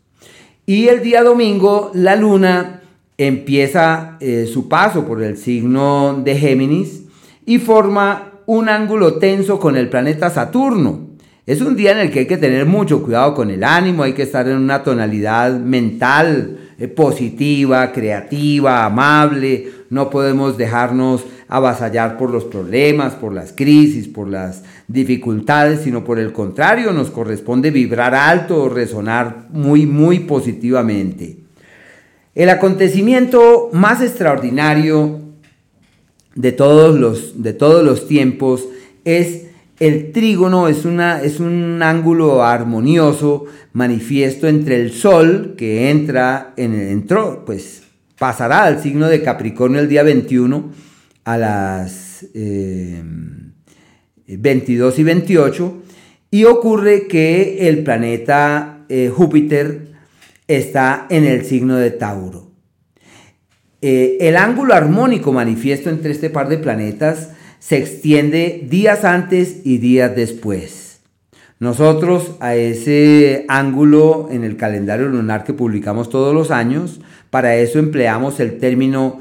[0.66, 2.82] Y el día domingo la luna
[3.16, 7.04] empieza eh, su paso por el signo de Géminis
[7.46, 11.08] y forma un ángulo tenso con el planeta Saturno.
[11.46, 14.12] Es un día en el que hay que tener mucho cuidado con el ánimo, hay
[14.12, 19.70] que estar en una tonalidad mental eh, positiva, creativa, amable.
[19.90, 26.18] No podemos dejarnos avasallar por los problemas, por las crisis, por las dificultades, sino por
[26.18, 31.38] el contrario, nos corresponde vibrar alto o resonar muy, muy positivamente.
[32.34, 35.20] El acontecimiento más extraordinario
[36.34, 38.68] de todos los, de todos los tiempos
[39.04, 39.46] es
[39.80, 46.74] el trígono, es, una, es un ángulo armonioso, manifiesto entre el Sol, que entra en
[46.74, 47.87] el, entró, pues
[48.18, 50.72] pasará al signo de Capricornio el día 21
[51.24, 52.26] a las
[54.26, 55.82] 22 eh, y 28,
[56.30, 59.92] y ocurre que el planeta eh, Júpiter
[60.46, 62.48] está en el signo de Tauro.
[63.80, 69.78] Eh, el ángulo armónico manifiesto entre este par de planetas se extiende días antes y
[69.78, 71.00] días después.
[71.60, 77.00] Nosotros a ese ángulo en el calendario lunar que publicamos todos los años,
[77.30, 79.20] para eso empleamos el término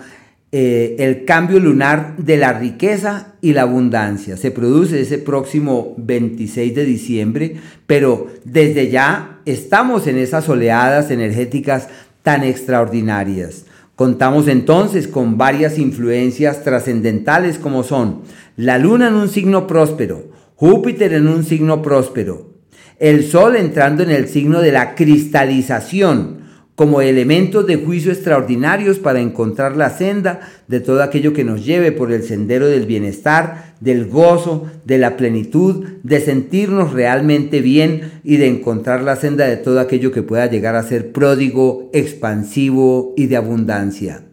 [0.54, 4.38] eh, el cambio lunar de la riqueza y la abundancia.
[4.38, 7.56] Se produce ese próximo 26 de diciembre,
[7.86, 11.90] pero desde ya estamos en esas oleadas energéticas
[12.24, 13.66] tan extraordinarias.
[13.98, 18.22] Contamos entonces con varias influencias trascendentales como son
[18.56, 22.54] la luna en un signo próspero, Júpiter en un signo próspero,
[23.00, 26.37] el sol entrando en el signo de la cristalización,
[26.78, 31.92] como elementos de juicio extraordinarios para encontrar la senda de todo aquello que nos lleve
[31.92, 38.38] por el sendero del bienestar, del gozo, de la plenitud, de sentirnos realmente bien y
[38.38, 43.26] de encontrar la senda de todo aquello que pueda llegar a ser pródigo, expansivo y
[43.26, 44.26] de abundancia.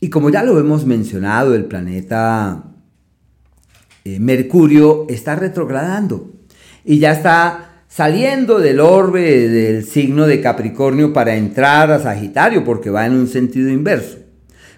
[0.00, 2.72] Y como ya lo hemos mencionado, el planeta
[4.06, 6.32] eh, Mercurio está retrogradando
[6.86, 12.90] y ya está saliendo del orbe del signo de Capricornio para entrar a Sagitario, porque
[12.90, 14.18] va en un sentido inverso.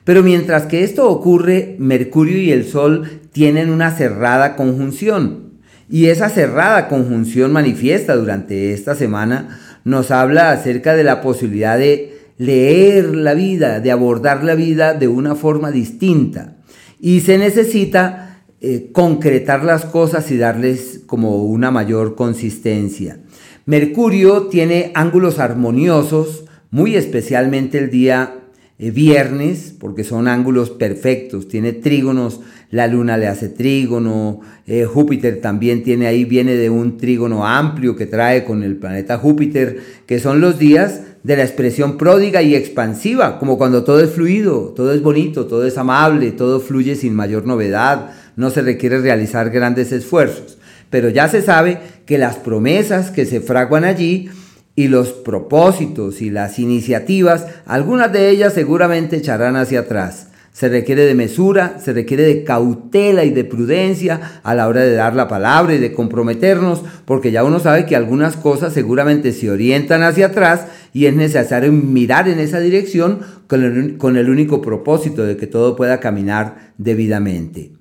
[0.04, 5.54] Pero mientras que esto ocurre, Mercurio y el Sol tienen una cerrada conjunción.
[5.88, 12.18] Y esa cerrada conjunción manifiesta durante esta semana nos habla acerca de la posibilidad de
[12.36, 16.58] leer la vida, de abordar la vida de una forma distinta.
[17.00, 18.25] Y se necesita
[18.60, 23.18] eh, concretar las cosas y darles como una mayor consistencia.
[23.66, 28.36] Mercurio tiene ángulos armoniosos, muy especialmente el día
[28.78, 32.40] eh, viernes, porque son ángulos perfectos, tiene trígonos,
[32.70, 37.96] la luna le hace trígono, eh, Júpiter también tiene ahí, viene de un trígono amplio
[37.96, 42.54] que trae con el planeta Júpiter, que son los días de la expresión pródiga y
[42.54, 47.14] expansiva, como cuando todo es fluido, todo es bonito, todo es amable, todo fluye sin
[47.14, 50.58] mayor novedad, no se requiere realizar grandes esfuerzos,
[50.90, 54.30] pero ya se sabe que las promesas que se fraguan allí
[54.76, 60.28] y los propósitos y las iniciativas, algunas de ellas seguramente echarán hacia atrás.
[60.52, 64.94] Se requiere de mesura, se requiere de cautela y de prudencia a la hora de
[64.94, 69.50] dar la palabra y de comprometernos, porque ya uno sabe que algunas cosas seguramente se
[69.50, 74.62] orientan hacia atrás y es necesario mirar en esa dirección con el, con el único
[74.62, 77.72] propósito de que todo pueda caminar debidamente.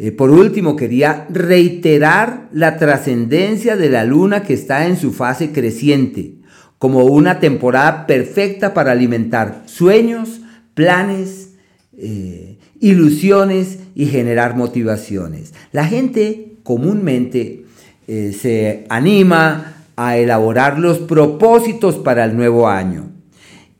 [0.00, 5.50] Eh, por último, quería reiterar la trascendencia de la luna que está en su fase
[5.50, 6.36] creciente,
[6.78, 10.40] como una temporada perfecta para alimentar sueños,
[10.74, 11.54] planes,
[11.96, 15.52] eh, ilusiones y generar motivaciones.
[15.72, 17.64] La gente comúnmente
[18.06, 23.10] eh, se anima a elaborar los propósitos para el nuevo año.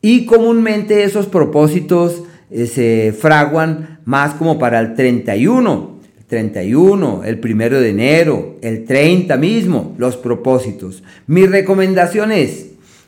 [0.01, 5.98] Y comúnmente esos propósitos se fraguan más como para el 31
[6.29, 11.03] 31, el primero de enero, el 30 mismo, los propósitos.
[11.25, 12.67] Mi recomendación es,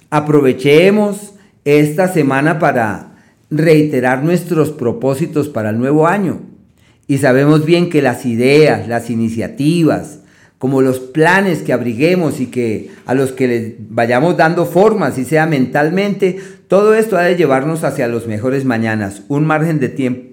[0.09, 3.11] aprovechemos esta semana para
[3.51, 6.41] reiterar nuestros propósitos para el nuevo año.
[7.07, 10.21] Y sabemos bien que las ideas, las iniciativas,
[10.57, 15.25] como los planes que abriguemos y que a los que les vayamos dando forma, si
[15.25, 20.30] sea mentalmente, todo esto ha de llevarnos hacia los mejores mañanas, un margen de tiempo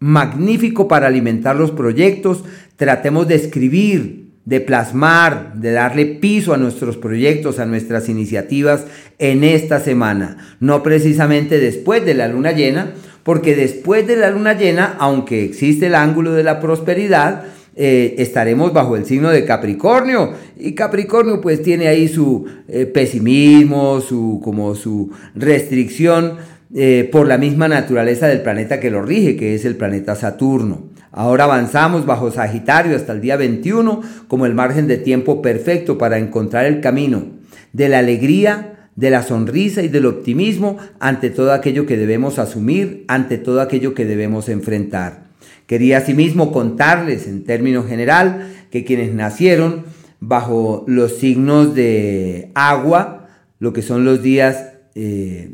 [0.00, 2.44] magnífico para alimentar los proyectos,
[2.76, 8.84] tratemos de escribir, de plasmar, de darle piso a nuestros proyectos, a nuestras iniciativas
[9.18, 12.92] en esta semana, no precisamente después de la luna llena,
[13.24, 17.44] porque después de la luna llena, aunque existe el ángulo de la prosperidad,
[17.76, 20.32] eh, estaremos bajo el signo de Capricornio.
[20.58, 26.38] Y Capricornio pues tiene ahí su eh, pesimismo, su, como su restricción
[26.74, 30.88] eh, por la misma naturaleza del planeta que lo rige, que es el planeta Saturno.
[31.10, 36.18] Ahora avanzamos bajo Sagitario hasta el día 21 como el margen de tiempo perfecto para
[36.18, 37.24] encontrar el camino
[37.72, 43.04] de la alegría, de la sonrisa y del optimismo ante todo aquello que debemos asumir,
[43.08, 45.28] ante todo aquello que debemos enfrentar.
[45.66, 49.84] Quería asimismo contarles en términos general que quienes nacieron
[50.20, 54.77] bajo los signos de agua, lo que son los días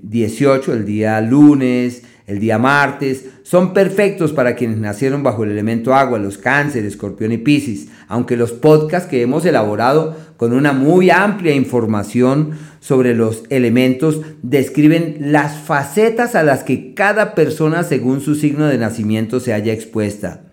[0.03, 5.51] 18, eh, el día lunes, el día martes, son perfectos para quienes nacieron bajo el
[5.51, 10.73] elemento agua, los cánceres, escorpión y piscis, aunque los podcasts que hemos elaborado con una
[10.73, 18.21] muy amplia información sobre los elementos describen las facetas a las que cada persona según
[18.21, 20.44] su signo de nacimiento se haya expuesta.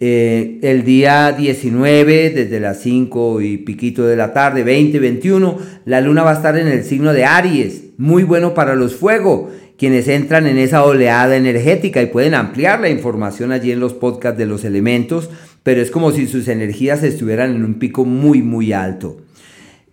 [0.00, 6.00] Eh, el día 19, desde las 5 y piquito de la tarde, 20, 21, la
[6.00, 10.08] luna va a estar en el signo de Aries, muy bueno para los fuegos quienes
[10.08, 14.44] entran en esa oleada energética y pueden ampliar la información allí en los podcasts de
[14.44, 15.30] los elementos,
[15.62, 19.18] pero es como si sus energías estuvieran en un pico muy, muy alto.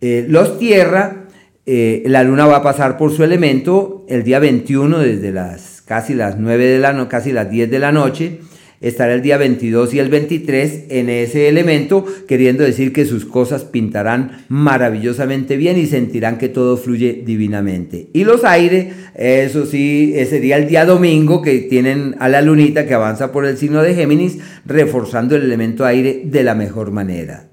[0.01, 1.27] Eh, los tierra,
[1.67, 6.15] eh, la luna va a pasar por su elemento el día 21 desde las casi
[6.15, 8.39] las 9 de la noche, casi las 10 de la noche,
[8.87, 13.63] estará el día 22 y el 23 en ese elemento, queriendo decir que sus cosas
[13.63, 18.09] pintarán maravillosamente bien y sentirán que todo fluye divinamente.
[18.13, 22.93] Y los aires, eso sí, sería el día domingo que tienen a la lunita que
[22.93, 27.49] avanza por el signo de Géminis, reforzando el elemento aire de la mejor manera.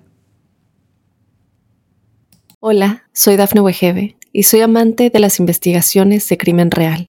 [2.60, 7.08] Hola, soy Dafne Wegebe y soy amante de las investigaciones de crimen real.